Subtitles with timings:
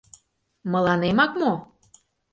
[0.71, 1.53] —Мыланемак мо?